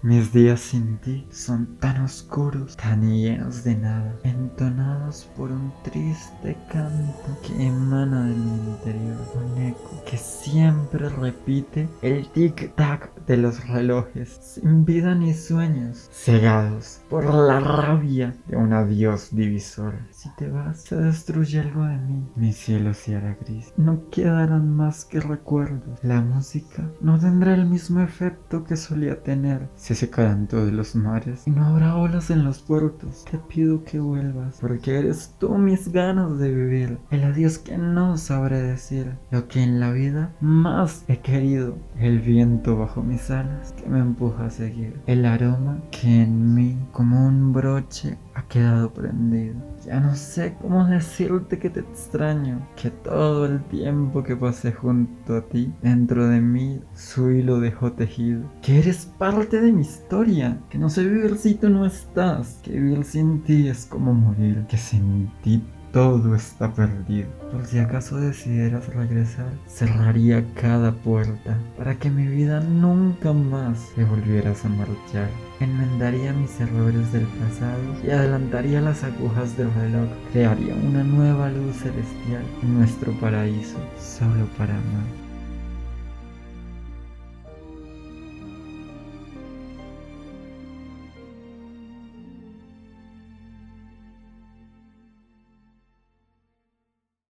Mis 0.00 0.32
días 0.32 0.60
sin 0.60 0.98
ti 0.98 1.26
son 1.28 1.76
tan 1.80 2.04
oscuros, 2.04 2.76
tan 2.76 3.02
llenos 3.02 3.64
de 3.64 3.74
nada, 3.74 4.16
entonados 4.22 5.28
por 5.36 5.50
un 5.50 5.72
triste 5.82 6.56
canto 6.70 7.36
que 7.44 7.66
emana 7.66 8.28
de 8.28 8.36
mi 8.36 8.70
interior, 8.70 9.16
un 9.34 9.60
eco 9.60 10.04
que 10.08 10.16
siempre 10.16 11.08
repite 11.08 11.88
el 12.02 12.30
tic-tac 12.32 13.10
de 13.28 13.36
los 13.36 13.68
relojes, 13.68 14.40
sin 14.40 14.86
vida 14.86 15.14
ni 15.14 15.34
sueños, 15.34 16.08
cegados 16.10 17.02
por 17.10 17.26
la 17.26 17.60
rabia 17.60 18.34
de 18.46 18.56
un 18.56 18.72
adiós 18.72 19.28
divisor. 19.32 19.94
Si 20.10 20.30
te 20.36 20.48
vas, 20.48 20.80
se 20.80 20.96
destruye 20.96 21.60
algo 21.60 21.84
de 21.84 21.98
mí, 21.98 22.26
mi 22.36 22.52
cielo 22.54 22.94
se 22.94 23.16
hará 23.16 23.36
gris, 23.40 23.74
no 23.76 24.08
quedarán 24.10 24.74
más 24.74 25.04
que 25.04 25.20
recuerdos, 25.20 26.02
la 26.02 26.22
música 26.22 26.90
no 27.02 27.18
tendrá 27.18 27.54
el 27.54 27.66
mismo 27.66 28.00
efecto 28.00 28.64
que 28.64 28.76
solía 28.76 29.22
tener, 29.22 29.68
se 29.76 29.94
secarán 29.94 30.48
todos 30.48 30.72
los 30.72 30.96
mares 30.96 31.46
y 31.46 31.50
no 31.50 31.66
habrá 31.66 31.96
olas 31.96 32.30
en 32.30 32.44
los 32.44 32.60
puertos. 32.60 33.26
Te 33.30 33.36
pido 33.36 33.84
que 33.84 34.00
vuelvas, 34.00 34.56
porque 34.60 34.98
eres 34.98 35.34
tú 35.38 35.58
mis 35.58 35.92
ganas 35.92 36.38
de 36.38 36.54
vivir. 36.54 36.98
El 37.10 37.24
adiós 37.24 37.58
que 37.58 37.76
no 37.76 38.16
sabré 38.16 38.62
decir, 38.62 39.16
lo 39.30 39.48
que 39.48 39.62
en 39.62 39.80
la 39.80 39.90
vida 39.90 40.32
más 40.40 41.04
he 41.08 41.18
querido. 41.18 41.76
El 41.98 42.20
viento 42.20 42.78
bajo 42.78 43.02
mis 43.02 43.17
alas 43.30 43.72
que 43.72 43.88
me 43.88 43.98
empuja 43.98 44.46
a 44.46 44.50
seguir. 44.50 45.00
El 45.06 45.24
aroma 45.26 45.80
que 45.90 46.22
en 46.22 46.54
mí, 46.54 46.78
como 46.92 47.26
un 47.26 47.52
broche, 47.52 48.16
ha 48.34 48.42
quedado 48.48 48.92
prendido. 48.92 49.56
Ya 49.84 50.00
no 50.00 50.14
sé 50.14 50.56
cómo 50.60 50.86
decirte 50.86 51.58
que 51.58 51.70
te 51.70 51.80
extraño, 51.80 52.66
que 52.80 52.90
todo 52.90 53.46
el 53.46 53.62
tiempo 53.64 54.22
que 54.22 54.36
pasé 54.36 54.72
junto 54.72 55.36
a 55.36 55.42
ti, 55.42 55.72
dentro 55.82 56.28
de 56.28 56.40
mí 56.40 56.80
su 56.94 57.30
hilo 57.30 57.60
dejó 57.60 57.92
tejido, 57.92 58.42
que 58.62 58.78
eres 58.78 59.06
parte 59.18 59.60
de 59.60 59.72
mi 59.72 59.82
historia, 59.82 60.58
que 60.70 60.78
no 60.78 60.88
sé 60.88 61.04
vivir 61.04 61.36
si 61.36 61.54
tú 61.54 61.68
no 61.68 61.84
estás, 61.84 62.60
que 62.62 62.72
vivir 62.72 63.04
sin 63.04 63.42
ti 63.42 63.68
es 63.68 63.86
como 63.86 64.14
morir, 64.14 64.64
que 64.68 64.76
sin 64.76 65.30
ti 65.42 65.62
todo 65.92 66.34
está 66.34 66.72
perdido. 66.72 67.28
Por 67.52 67.64
si 67.66 67.78
acaso 67.78 68.16
decidieras 68.16 68.86
regresar, 68.94 69.50
cerraría 69.66 70.44
cada 70.54 70.92
puerta 70.92 71.58
para 71.76 71.94
que 71.96 72.10
mi 72.10 72.26
vida 72.26 72.60
nunca 72.60 73.32
más 73.32 73.78
se 73.94 74.04
volvieras 74.04 74.64
a 74.64 74.68
marchar. 74.68 75.30
Enmendaría 75.60 76.32
mis 76.32 76.60
errores 76.60 77.12
del 77.12 77.26
pasado 77.26 77.82
y 78.04 78.10
adelantaría 78.10 78.80
las 78.80 79.02
agujas 79.02 79.56
del 79.56 79.72
reloj. 79.74 80.08
Crearía 80.32 80.74
una 80.74 81.02
nueva 81.02 81.50
luz 81.50 81.76
celestial 81.76 82.44
en 82.62 82.78
nuestro 82.78 83.12
paraíso, 83.20 83.78
solo 83.98 84.46
para 84.56 84.74
amar. 84.74 85.27